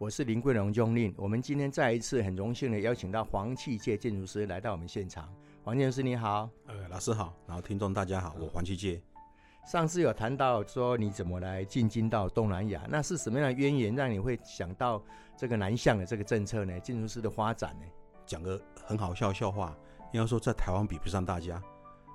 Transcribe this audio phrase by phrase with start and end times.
[0.00, 5.30] 我是林桂荣 John Lin，我们今天再一次很荣幸的邀请到黄契介建筑师来到我们现场。
[5.62, 8.98] 黄建筑师你好，呃，老师好，然后听众大家好，我黄契介。
[9.66, 15.04] 上次有谈到说你怎么来进京到东南亚，那是什么样的渊源让你会想到
[15.36, 16.80] 这个南向的这个政策呢？
[16.80, 17.84] 建筑师的发展呢？
[18.24, 19.76] 讲个很好笑的笑话，
[20.14, 21.62] 应该说在台湾比不上大家，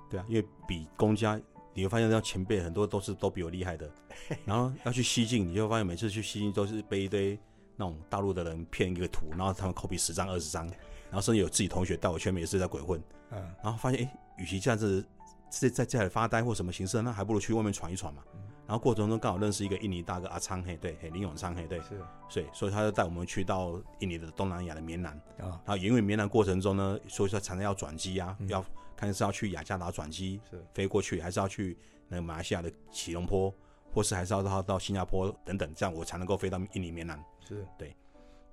[0.10, 1.40] 对啊，因为比公家。
[1.76, 3.92] 你会发现，那前辈很多都是都比我厉害的，
[4.44, 7.38] 然后要去西进，你就会发现每次去西进都是背一堆。
[7.76, 15.06] 那种大陆的人骗一个图，然后他们 copy 十张二十张，然后甚至有自己同学带我去，也是在鬼混，嗯，然后发现，哎，与其这样子
[15.50, 18.24] 在在家里发呆或什么形式，那还不如去外面闯一闯嘛。
[18.34, 28.64] 嗯、然后过程中刚好认识一个印尼大哥阿昌嘿，对，嘿林永昌嘿，对，是，所以所以他就带我们去到印尼的东南亚的棉兰，啊、嗯，然后因为棉兰过程中呢，所以说常常要转机啊，嗯、要
[28.96, 30.64] 看是要去雅加达转机，是。
[30.74, 33.54] 飞过去，还是要去那个马来西亚的吉隆坡，
[33.96, 37.18] 或是还是要到到新加坡等等，这样我才能够飞到印尼棉兰。
[37.48, 37.66] 是。
[37.78, 37.96] 对，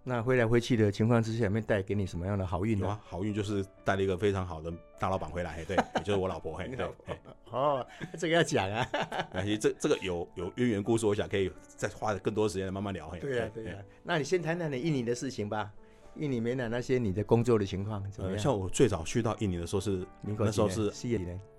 [0.04, 2.86] 那飞来飞去的情况之下，有没有带给你什么样的好运呢？
[2.86, 6.88] 啊，好运就是带了一个非常好的大老板回来，对，也就是我老婆，嘿， 对，
[7.50, 7.84] 哦，
[8.16, 8.88] 这个要讲啊，
[9.42, 15.72] 其实这这个有有渊源故事，我想可以再花更多时间慢慢聊，嘿，对呀对呀，那你先谈谈你印尼的事情吧，
[16.16, 18.38] 印尼没来那些你的工作的情况怎么样？
[18.38, 20.92] 像我最早去到印尼的时候是那时候是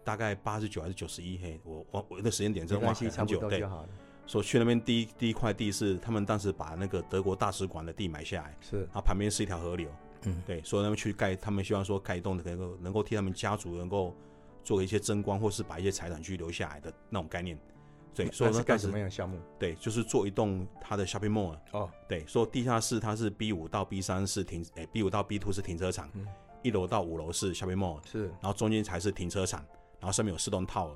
[0.03, 3.63] 大概八十九还是九十一，嘿，我我我的时间点真忘记很久，对。
[4.25, 9.89] 说去那边第一第一块地是他们当时把那个德国大使馆的地买下来，是，然后旁边是一条河流，
[10.21, 14.15] 嗯，对，所以他们去盖，他们希望说盖一栋能够能够替他们家族能够
[14.63, 17.59] 做一些争光，或是把一些财产去留下来的那种概念，
[18.16, 19.40] 对，所以说干什么样的项目？
[19.59, 26.28] 对，就是做一栋它的 shopping mall 哦，对，说地下室它是 B 五到 B 三是停，诶，B 五到 B two 是停车场，嗯，
[26.62, 29.66] 一楼到五楼是 shopping mall，是，然后中间才是停车场，
[30.00, 30.96] 然后上面有四栋 tower，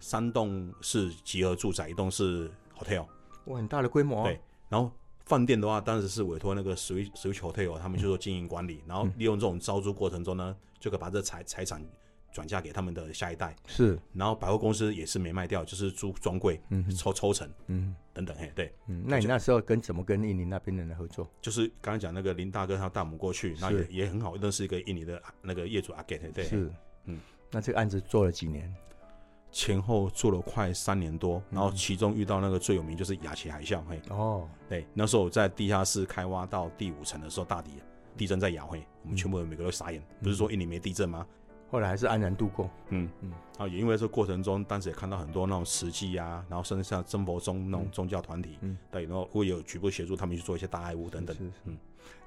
[0.00, 2.50] 三栋是集合住宅，一栋是。
[2.80, 3.04] hotel，
[3.46, 4.22] 哇，很大的规模。
[4.22, 4.88] 对，然后
[5.24, 11.84] 饭店的话，当时是委托那个 Switch Switch Hotel，他们就做经营管理，然后利用这种招租过程中呢，就可以把这财财产
[12.32, 13.54] 转嫁给他们的下一代。
[13.66, 21.28] 是，然后百货公司也是没卖掉，就是租专柜，嗯，抽抽成，嗯，等等，嘿，对，嗯，那你那时候跟怎么跟印尼那边的人合作？
[21.40, 26.70] 就是刚才讲那个林大哥，他带我们过去，那也也很好认识一个印尼的那个业主阿 Get，对，是，
[27.04, 27.18] 嗯，
[27.50, 28.74] 那这个案子做了几年？
[29.50, 37.70] 前后做了快三年多，然后其中遇到那个最有名就是雅琪海啸，嘿，哦，对，那时候我在地下室开挖到第五层的时候，大地
[38.14, 41.26] 地震在摇，嘿，我们全部人每个都傻眼，不是说印尼没地震吗？
[41.70, 43.08] 后来还是安然度过，嗯。
[43.20, 51.76] 嗯，啊，也因为这过程中，当时也看到很多那种慈济啊，然后甚至像真佛宗那种宗教团体，嗯，对，然后会有局部协助他们去做一些大爱屋等等，嗯，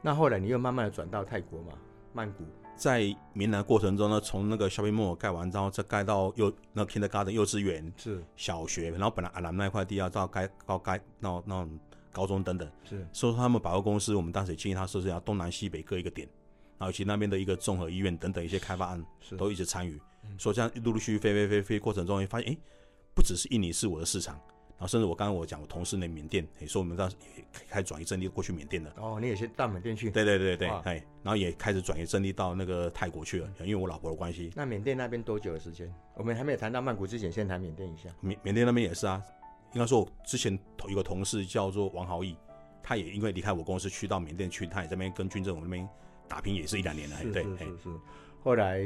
[0.01, 1.73] 那后来你又慢慢的转到泰国嘛，
[2.13, 2.43] 曼谷。
[2.75, 8.23] 在棉兰过程中呢，从那个 shopping mall 盖完之后，再盖到幼那 kindergarten 幼稚园是。
[8.35, 11.79] 小学，然后本来阿兰那块地要到盖到盖那那种
[12.11, 12.67] 高中等等。
[12.83, 16.27] 是，所以说他们百货公司，我们当时建议他设置要东南西北各一个点，
[16.81, 20.01] 然后以及那边的一个综合医院等等一些开发案是都一直参与，
[20.39, 22.57] 所以这样陆陆续续飞飞飞飞过程中，会发现哎，
[23.13, 24.33] 不只是印尼是我的市场。
[24.79, 28.91] 然后甚至我刚刚我讲我同事那缅甸，也，说我们当时也开始转移阵地过去缅甸了。
[28.97, 30.09] 哦，你也先到缅甸去？
[30.09, 34.51] 对对对对，哎，然后也开始转移阵地到那个泰国去了，因为我老婆的关系。
[34.55, 35.93] 那缅甸那边多久的时间？
[36.15, 38.09] 我们还没有谈到曼谷之前，先谈缅甸一下。
[38.21, 39.21] 缅缅甸那边也是啊，
[39.75, 42.35] 应该说我之前有个同事叫做王豪义，
[42.81, 45.87] 他也因为离开我公司去到缅甸去，他也在那边跟军政府那边
[46.31, 47.17] 打拼，也是一两年了。
[47.33, 47.89] 对，是是是。
[48.43, 48.79] 后来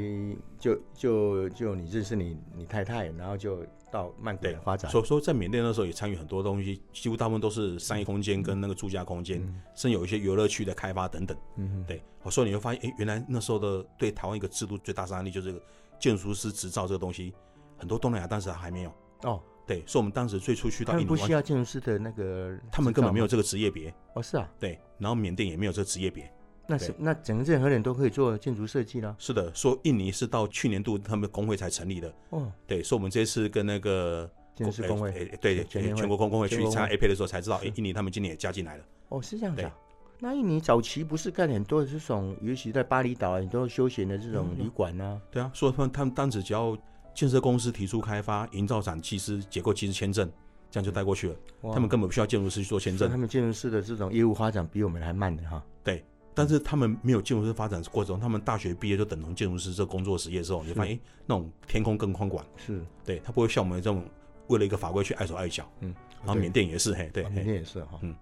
[0.59, 3.63] 就就就你认识你你太太，然后就。
[3.91, 11.37] 到曼谷发展，所以说在缅甸那时候也参与很多东西，几乎大部分都是商业空间跟那个住家空间，嗯、甚至有一些游乐区的开发等等。
[11.55, 15.63] 嗯哼，对，我说你会发现，哎、欸，原来那时候的对台湾一个制度最大伤害力就是这个
[15.97, 17.33] 建筑师执照这个东西，
[17.77, 18.91] 很多东南亚当时还没有。
[19.23, 23.93] 哦，对，所以我们当时最初去到印度，不需要建筑师的那个，他们根本没有这个职业别。
[24.15, 26.29] 哦，是啊，对，然后缅甸也没有这个职业别。
[26.67, 29.15] 那是那整个任何人都可以做建筑设计了。
[29.19, 32.13] 是的，说印尼是到去年度他们工会才成立的。
[32.29, 34.29] 哦，对，所以我们这次跟那个。
[34.55, 38.85] 建筑工会，对全全国工工会去参加 APEC 的时候才知道，哎，印尼他们今年也加进来了。
[39.09, 39.69] 哦，是这样子。
[40.17, 45.21] 那印尼早期不是干很多的这种，尤其在巴厘岛啊很多休闲的这种旅馆呢？
[45.29, 46.77] 对啊，所以他们他们当时只要
[47.13, 50.31] 建设公司提出开发、营造厂技师、结构技师签证，
[50.71, 51.35] 这样就带过去了。
[51.73, 53.09] 他们根本不需要建筑师去做签证。
[53.09, 55.61] 他们建筑师的这种业务发展比我们还慢的哈。
[55.83, 56.01] 对，
[56.35, 62.85] 但是他们没有建筑师发展过程中，他们大学毕业就等同建筑师这工作实业之后，你就发现，哎，那种天空更宽广，是。
[63.05, 64.05] 对他不会像我们这种
[64.47, 68.13] 为了一个法规去碍手碍脚，嗯，然后缅甸也是，嘿，对，缅甸也是哈，嗯，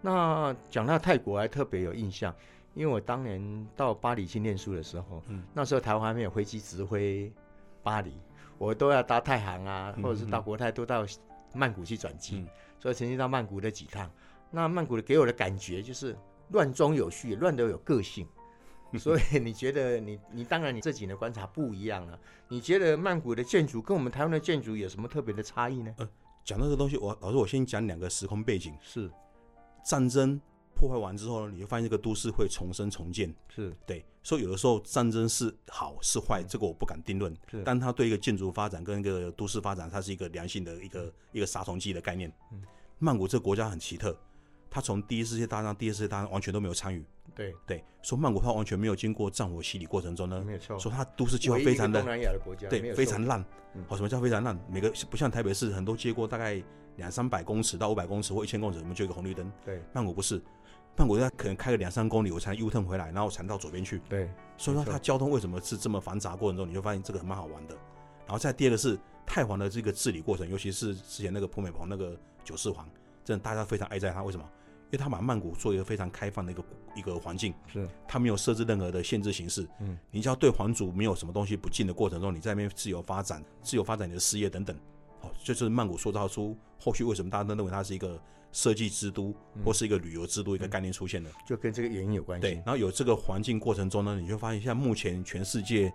[0.00, 2.34] 那讲到泰国还特别有印象，
[2.74, 7.32] 因为我当年到巴黎去念书的时候，嗯，那时候台湾还没有飞机直飞
[7.84, 8.12] 巴黎，
[8.58, 11.06] 我都要搭太行啊，或者是到国泰都到
[11.54, 12.44] 曼谷去转机，
[12.80, 14.10] 所以曾经到曼谷的几趟，
[14.50, 16.16] 那曼谷的给我的感觉就是。
[16.50, 18.26] 乱中有序，乱得有个性，
[18.98, 22.18] 所以你觉得你你当然你这几年观察不一样了。
[22.48, 25.94] 你觉得曼谷的建筑跟我们台湾的建筑有什么特别的差异呢？
[25.98, 26.08] 呃，
[26.44, 28.74] 讲到这个东西，我老师我先讲两个时空背景。
[28.80, 29.10] 是
[29.84, 30.40] 战争
[30.74, 33.32] 破坏完之后呢，你会发现这个都市会重生重建。
[33.48, 37.32] 是对，所以有的时候战争是好是坏，这个我不敢定论。
[37.48, 42.32] 是，但它对一个建筑发展跟一个都市发展，它是一个良性的一个一个杀虫剂的概念。
[42.52, 42.62] 嗯，
[42.98, 44.18] 曼谷这个国家很奇特。
[44.70, 47.04] 他从第一次世界大战、第二次世界大战完全都没有参与。
[47.34, 50.78] 对对，说曼谷它完全没有经过战火洗礼过程中呢，没错。
[50.78, 53.42] 说它都市计划非常的，东南亚的国家对，非常烂。
[53.86, 54.58] 好，什么叫非常烂？
[54.68, 56.62] 每个不像台北市，很多街过大概
[56.96, 59.50] 两三百公尺到五百公尺或一千公尺，我们就一个红绿灯。
[59.64, 60.42] 对，曼谷不是，
[60.96, 64.02] 曼谷它可能开个两三公里，我才 U turn 回来，然后才到左边去。
[64.08, 64.28] 对，
[64.58, 66.34] 所以说它交通为什么是这么繁杂？
[66.34, 67.74] 过程中你就发现这个很蛮好玩的。
[68.26, 72.88] 然后再第二个是泰皇的这个治理过程，尤其是之前那个普美蓬那个九世皇，
[73.24, 74.44] 真的大家非常爱戴他，为什么？
[74.90, 76.64] 因为他把曼谷做一个非常开放的一个
[76.96, 84.76] 一个环境，是，他没有设置任何的限制形式，嗯，你只要对皇族没有什么东西不敬的过程中，你在那边自由发展，自由发展你的事业等等，
[85.20, 88.20] 好，就是曼谷塑造出后续为什么大家都认为它是一个
[88.50, 89.32] 设计之都
[89.64, 92.42] 或是一个旅游之都一个概念出现的，就跟这个原因有关系。
[92.42, 95.92] 对，然后有这个环境过程中呢，你就发现像目前全世界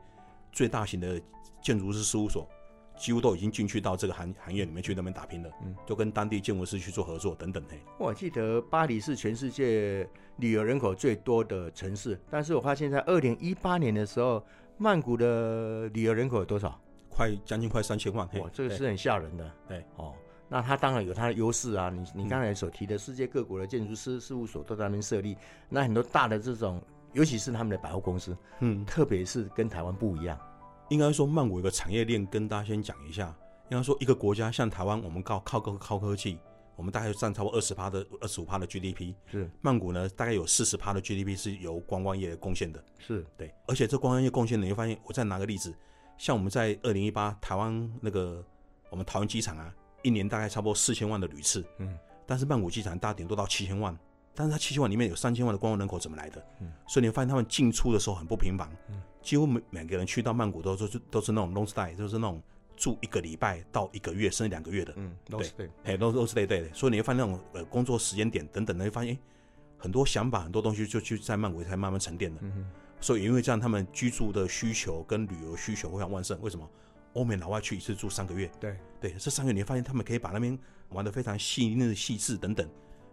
[0.53, 1.21] 最大型的
[1.61, 2.47] 建筑师事务所。
[2.97, 7.79] 几乎都已经进去到这个行行业里面去那边打拼了，嗯，就跟当地建筑师去做合作等等嘿。
[7.97, 10.07] 我记得巴黎是全世界
[10.37, 14.43] 旅游人口最多的城市，但是我发现在二零一八年的时候，
[14.77, 16.79] 曼谷的旅游人口有多少？
[17.09, 19.49] 快将近快三千万，哇，这个是很吓人的。
[19.67, 20.13] 对，哦，
[20.49, 21.89] 那它当然有它的优势啊。
[21.89, 25.37] 你你刚才所提的世界各国的建筑师事务所都在那边设立，
[25.69, 26.81] 那很多大的这种，
[27.13, 30.37] 尤其是他们的百货公司，嗯，特别是跟台湾不一样。
[30.89, 33.35] 应该说，曼谷有个产业链，跟大家先讲一下。
[33.69, 36.37] 应该说，一个国家像台湾，我们靠靠高靠科技，
[36.75, 39.15] 我们大概占超过二十趴的二十五趴的 GDP。
[39.25, 42.83] 是曼谷呢，大概有四十趴的 GDP 是由观光业贡献的。
[42.99, 45.73] 是对，而且这观光业贡献呢，你会发现，我再拿个例子，
[46.17, 48.45] 像我们在二零一八台湾那个
[48.91, 49.73] 我们桃园机场啊，
[50.03, 51.65] 一年大概差不多四千万的旅次。
[51.79, 51.97] 嗯，
[52.27, 53.97] 但是曼谷机场大顶多到七千万。
[54.37, 56.45] 但是它七千万里面有三千万的观光人口怎么来的？
[56.59, 62.41] 嗯，所以你会发现他们进出的时候很不频繁，嗯，几乎每每个人去到曼谷都都是都是那种 long stay，就是那种
[62.77, 66.73] 住一个礼拜到一个月甚至两个月的，嗯，对，哎，都都是对对的。
[66.73, 69.19] 所以你会发现那种呃工作时间点等等的，你会发现哎
[69.77, 72.39] 很多想法很多东西就去在曼谷才慢慢沉淀的。
[72.43, 72.69] 嗯，
[73.01, 76.39] 所以因为这样，他们居住的需求跟旅游需求非常旺盛。
[76.41, 76.69] 为什么？
[77.13, 82.69] 欧美老外去一次住三个月，对对，这三个月你会发现他们可以把那边玩得非常细腻细致等等。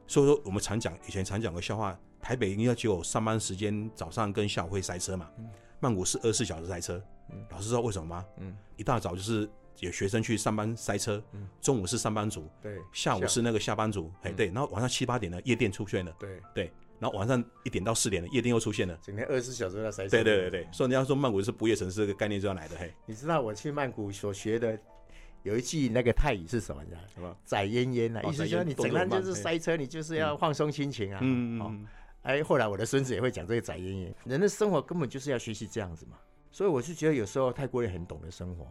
[0.09, 5.31] 所以说，我们常讲，以前常讲个笑话，台北应该只有上班时间早上跟下午会塞车嘛。
[5.39, 5.49] 嗯。
[5.83, 7.03] 曼谷是二十四小时塞车。
[7.31, 7.45] 嗯。
[7.51, 8.25] 老师知道为什么吗？
[8.39, 8.57] 嗯。
[8.77, 9.51] 一大早就是
[9.81, 11.23] 有学生去上班塞车。
[11.33, 11.49] 嗯。
[11.61, 12.49] 中午是上班族。
[12.63, 12.79] 对。
[12.93, 14.11] 下午是那个下班族。
[14.23, 14.47] 哎，对。
[14.47, 16.15] 然后晚上七八点呢，夜店出现了。
[16.19, 16.41] 对。
[16.55, 16.73] 对。
[17.01, 18.97] 然后晚上一点到四点呢，夜店又出现了。
[19.03, 20.11] 整天二十四小时都在塞车。
[20.11, 20.69] 对对对对。
[20.71, 22.95] 所以人家说曼谷是不夜城市这个概念就要来的嘿。
[23.05, 24.79] 你知道我去曼谷所学的？
[25.43, 26.81] 有一句那个泰语是什么？
[27.13, 27.37] 什么？
[27.45, 31.19] 载烟烟啊，意思就是你整天就是塞车，你就是要放松心情啊。
[31.21, 31.87] 嗯嗯。
[32.23, 34.15] 哎，后来我的孙子也会讲这个载烟烟。
[34.25, 36.17] 人的生活根本就是要学习这样子嘛。
[36.51, 38.67] 所以我是觉得有时候泰国人很懂得生活。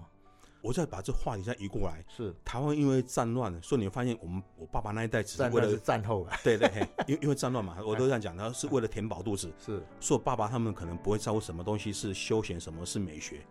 [0.62, 6.38] 我再把这话题再移过来，是台湾因为战乱，所以你发现我们我爸爸那一代只是为了战后啊。
[6.44, 9.52] 对 对，因因为战乱嘛，我都这样讲，他是为了填饱肚子。
[9.58, 9.82] 是。
[10.00, 13.42] 所以爸爸他们可能不会在乎什么东西是休闲，什么是美学。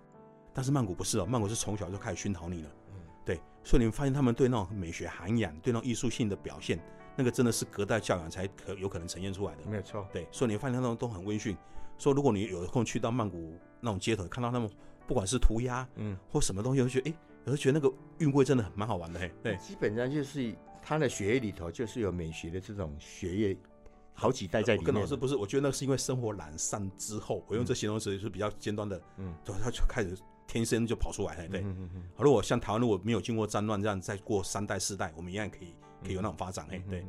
[0.55, 2.71] 但是曼谷不是哦，曼谷是从小就开始熏陶你了。
[3.25, 6.79] 对，所以你们发现他们对那种美学涵养，对那种艺术性的表现，
[7.17, 9.69] 那个真的是隔代教养才可有可能呈现出来的。
[9.69, 10.07] 没有错。
[10.13, 11.57] 对，所以你发现他们都很温驯。
[11.99, 14.71] 说如果你有空去到曼谷那种街头，看到他们
[15.07, 17.15] 不管是涂鸦，嗯，或什么东西，我就觉得，哎，
[17.45, 19.21] 我就觉得那个韵味真的蛮好玩的。
[19.21, 23.57] 嘿，对，基本上就是他的血液里头就是有美学的这种血液，
[24.15, 24.87] 好几代在里面。
[24.87, 30.17] 跟老师不是，我觉得那是因为生活懒散之后，我用这形容词是比较尖端的，嗯，对，他就开始。
[30.47, 31.61] 天生就跑出来了，对。
[31.61, 32.03] 嗯嗯嗯。
[32.19, 37.05] 如果像台湾，如果没有经过战乱这样，再过三代四代，我们一样可以可以有那种发展，哎，对。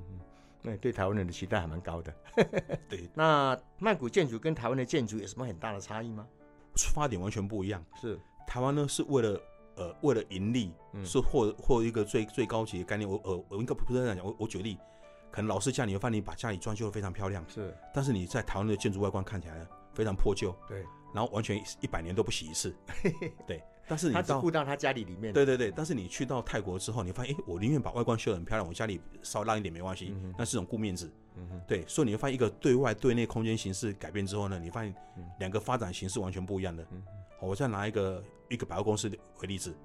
[0.64, 2.14] 那对台湾人的期待还蛮高的。
[2.88, 3.10] 对。
[3.16, 6.28] 那曼谷建筑跟台湾的建筑有什么很大的差异吗？
[6.76, 7.84] 出发点完全不一样。
[8.00, 8.20] 是。
[8.46, 9.42] 台湾呢是为了
[9.76, 10.72] 呃为了盈利，
[11.04, 13.10] 是获获一个最最高级的概念。
[13.10, 14.78] 我呃我应该不是这样讲，我我举例，
[15.32, 22.76] 可能老师家里会发现你把家里装修的非常漂亮，是，但是你在台湾的建筑外观看起来非常破旧，对，然后完全一百年都不洗一次，
[23.48, 23.64] 对。
[23.88, 25.72] 但是你他只顾到他家里里面，对对对。
[25.72, 31.12] 但是你去到泰国之后，你发现，哎，我宁愿把外观修得很漂亮，我家里稍烂一点没关系，那是种顾面子。
[31.36, 31.84] 嗯，对。
[31.88, 34.94] 所以你会发现，一个对外对内空间形式改变之后呢，你发现
[35.40, 36.86] 两个发展形式完全不一样的。
[36.92, 37.04] 嗯，
[37.42, 39.76] 我再拿一个一个百货公司为例子，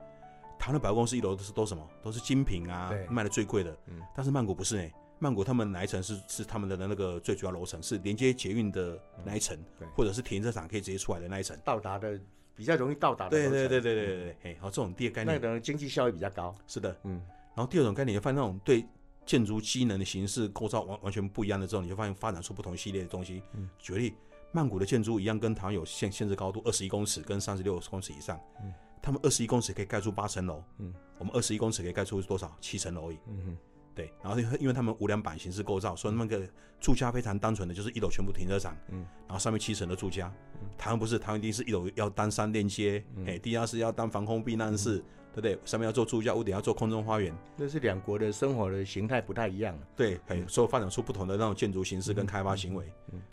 [0.58, 1.84] 台湾的百货公司一楼都是都什么？
[2.02, 3.76] 都是精品啊，卖的最贵的。
[3.86, 9.58] 嗯，但是曼谷不是呢，曼谷他们哪一层是是他们的那个最主要楼层，是连接捷运的那一层，
[9.96, 12.20] 或者是停车场可以直接出来的那一层，到达的。
[12.56, 16.54] 比较容易到达的，对对对对对对对，好，这种第二概念，那可能经济效益比较高。
[16.66, 17.20] 是的，嗯。
[17.54, 18.84] 然后第二种概念，你发现那种对
[19.24, 23.42] 建筑机能的形式构造完完全不一样的之后，你就发现发展出不同系列的东西。
[23.54, 23.68] 嗯。
[23.78, 24.14] 举例，
[24.52, 28.40] 曼谷的建筑一样，跟台湾有限限制高度，二十一公尺跟三十六公尺以上。
[28.62, 28.72] 嗯。
[29.02, 30.64] 他们二十一公尺可以盖出八层楼。
[30.78, 30.92] 嗯。
[31.18, 32.56] 我们二十一公尺可以盖出多少？
[32.60, 33.18] 七层楼而已。
[33.28, 33.56] 嗯哼。
[33.96, 36.46] 对，然后因为他们无梁板形式构造，所以那个
[36.78, 40.30] 住家非常单纯的，就是一楼全部停车场，嗯，然后上面七层的住家。
[40.60, 45.58] 嗯、台湾不是，台湾一定是一楼要当三连接，哎、嗯，地下室要当防空避难室，嗯、对不对？
[45.64, 47.34] 上面要做住家，屋顶要做空中花园。
[47.56, 49.76] 那是两国的生活的形态不太一样。
[49.96, 52.84] 对，所以发展出不同的那种建筑形式跟开发行为。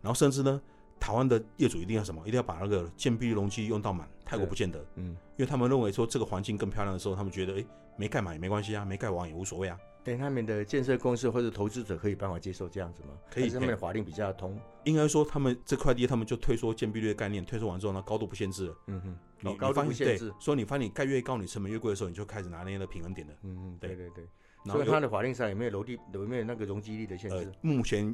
[0.01, 0.61] 然后甚至呢，
[0.97, 2.21] 台湾的业主一定要什么？
[2.25, 4.07] 一定要把那个建蔽容积用到满。
[4.25, 7.65] 泰国不见得，嗯，因为他们认为说这个环境更漂亮的时候，他们觉得，哎，
[7.97, 9.77] 没盖满也没关系啊，没盖完也无所谓啊。
[10.03, 13.09] 对，他们的建设公司或者投资者可以办法接受这样子吗？
[13.31, 14.59] 可以，他们的法令比较通。
[14.83, 18.77] 应该说，他们这块地，他们就退缩建蔽率的概念，退缩完之后呢，高度不限制了。
[18.87, 23.33] 嗯哼，你高度不限制，所以你发现你盖越高，你成本越贵的时候，你就开始拿那个平衡点了。
[23.43, 24.27] 嗯嗯，对对对。
[24.65, 27.51] 所以它的法令上有没有楼地有没有那个容积率的限制？
[27.61, 28.13] 目前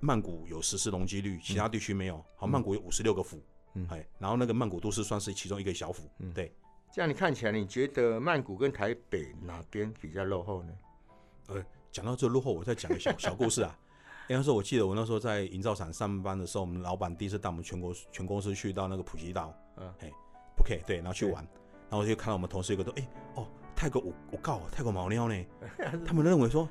[0.00, 2.24] 曼谷有实施容积率，其他地区没有。
[2.34, 3.40] 好，曼谷有五十六个府，
[3.74, 6.10] 嗯，哎，然后那个曼谷都市算是其中一个小府。
[6.18, 6.52] 嗯，对。
[6.92, 10.72] 这样你看起来，你觉得曼谷跟台北哪边比较落后呢？
[11.48, 11.64] 呃。
[11.92, 13.78] 讲到这落后，我再讲个小小故事啊。
[14.28, 20.12] 那时候，我记得我那时候在营造厂上班的时候，我们老板第一次带我们全国全公司去到那个普吉岛，嗯，嘿
[20.58, 21.34] ，OK，对，然后去玩，
[21.88, 23.46] 然后我就看到我们同事一个都，哎，哦，
[23.76, 25.44] 泰国我我告泰国猫尿呢，
[26.04, 26.68] 他们认为说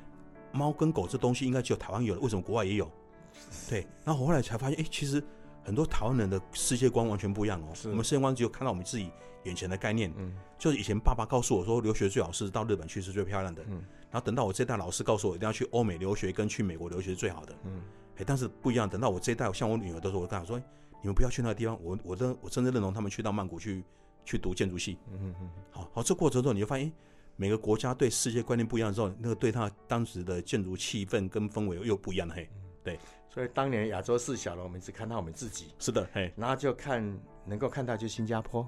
[0.52, 2.90] 猫跟狗这东西应该只有台湾有，为什么国外也有？
[3.70, 5.24] 对，然后我后来才发现，哎，其实
[5.62, 7.72] 很多台湾人的世界观完全不一样哦。
[7.84, 9.10] 我们世界观只有看到我们自己
[9.44, 13.82] 眼前的概念，嗯，就是以前爸爸告诉我说，留学最好是到日本去是最漂亮的，嗯。
[14.14, 17.82] 然后等到我这一代老师告诉我一定要去欧美留学跟去美国留学是最好的，嗯，
[18.16, 18.88] 哎，但是不一样。
[18.88, 20.56] 等到我这一代像我女儿的时候，我跟她说，
[21.02, 21.76] 你们不要去那个地方。
[21.82, 23.82] 我我真我真的认同他们去到曼谷去
[24.24, 25.50] 去读建筑系，嗯嗯嗯。
[25.72, 26.92] 好好，这过程中你就发现，
[27.34, 32.48] 每个国家对世界观念不一样的时候，那个对他当时的建筑气氛跟氛围又不一样嘿，
[32.84, 32.96] 对。
[33.28, 37.02] 所以当年亚洲四小龙，我们只看到我们自己，是的，嘿，然后就看
[37.44, 38.64] 能够看到就新加坡。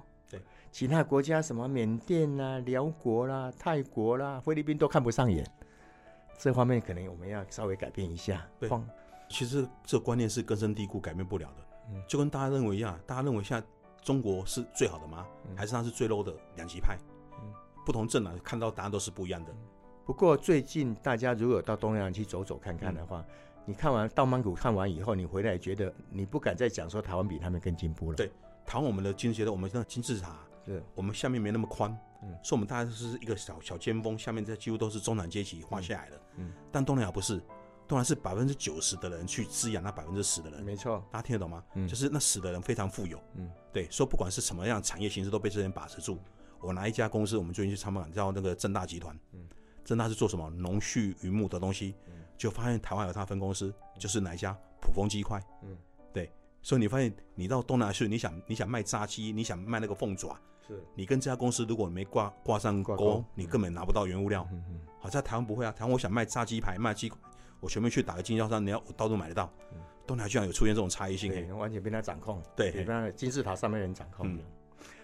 [0.76, 5.42] 其他国家什么缅甸啦、辽国啦、泰国啦、菲律宾都看不上眼，
[6.36, 8.46] 这方面可能我们要稍微改变一下。
[8.60, 8.68] 对，
[9.30, 11.66] 其实这观念是根深蒂固、改变不了的。
[11.88, 13.66] 嗯，就跟大家认为一样，大家认为现在
[14.02, 15.26] 中国是最好的吗？
[15.48, 16.98] 嗯、还是它是最 low 的两极派？
[17.42, 17.50] 嗯，
[17.86, 19.54] 不同政党看到答案都是不一样的。
[20.04, 28.16] 不过最近大家如果到东南亚去走走看看的话，嗯、你看完到曼谷看完以后，你回来觉得你不敢再讲说台湾比他们更进步了。
[28.18, 28.30] 对，
[28.66, 30.36] 台湾我们的经济的，我们的金字塔。
[30.66, 31.90] 对，我们下面没那么宽，
[32.22, 37.38] 嗯，所以我们大概是一个小小尖峰，下面这几乎都是中产阶级画下来的，嗯，但东南亚不是，
[37.86, 41.64] 东南亚是百分之九十的人去滋养那百分之十的人，没错，大家听得懂吗？
[41.74, 46.18] 嗯，就是那十的人非常富有，嗯，对，所以不管是什么样产业形式都被这些人把持住。
[46.58, 49.46] 我拿一家公司，我们最近去参观，叫那个正大集团，嗯，
[49.84, 50.50] 正大是做什么？
[50.50, 54.56] 农畜渔牧的东西，嗯，就发现台湾有他分公司，就是哪一家？
[54.80, 55.76] 普丰鸡块，嗯，
[56.12, 56.30] 对，
[56.62, 60.38] 所以你发现你到东南亚去，你想你想卖炸鸡，你想卖那个凤爪。
[60.66, 64.46] 是你跟这家公司如果没挂挂上钩，你根本拿不到原物料。
[64.52, 64.80] 嗯嗯。
[64.98, 67.18] 好，在台湾不会啊，台湾我想卖炸鸡排、卖鸡块，
[67.60, 69.52] 我全部去打个经销商，你要我到处买得到。
[70.06, 72.42] 东南亚居然有出现这种差异性，对，完全被他掌控。
[72.54, 74.38] 对，被那金字塔上面人掌控。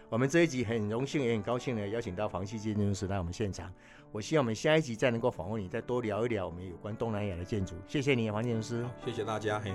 [0.09, 3.73] 我们这一集很荣幸也很高兴的邀请到房溪建筑师来我们现场。
[4.13, 7.75] 我希望我们下一集再能够访问你，再多聊一聊我们有关东南亚的建筑。
[7.89, 8.87] 谢谢你，黄建筑师。
[9.05, 9.59] 谢谢大家。
[9.59, 9.75] 嘿。